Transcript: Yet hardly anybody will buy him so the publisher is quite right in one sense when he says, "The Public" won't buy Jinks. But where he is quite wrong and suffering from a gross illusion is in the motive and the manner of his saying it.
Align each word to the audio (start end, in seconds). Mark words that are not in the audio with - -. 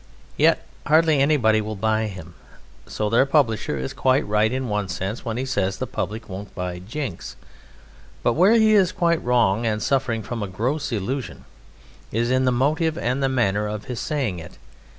Yet 0.35 0.65
hardly 0.87 1.19
anybody 1.19 1.61
will 1.61 1.75
buy 1.75 2.07
him 2.07 2.33
so 2.87 3.07
the 3.07 3.23
publisher 3.27 3.77
is 3.77 3.93
quite 3.93 4.25
right 4.25 4.51
in 4.51 4.67
one 4.67 4.89
sense 4.89 5.23
when 5.23 5.37
he 5.37 5.45
says, 5.45 5.77
"The 5.77 5.85
Public" 5.85 6.27
won't 6.27 6.55
buy 6.55 6.79
Jinks. 6.79 7.35
But 8.23 8.33
where 8.33 8.55
he 8.55 8.73
is 8.73 8.91
quite 8.91 9.23
wrong 9.23 9.63
and 9.67 9.79
suffering 9.79 10.23
from 10.23 10.41
a 10.41 10.47
gross 10.47 10.91
illusion 10.91 11.45
is 12.11 12.31
in 12.31 12.45
the 12.45 12.51
motive 12.51 12.97
and 12.97 13.21
the 13.21 13.29
manner 13.29 13.67
of 13.67 13.85
his 13.85 13.99
saying 13.99 14.39
it. 14.39 14.57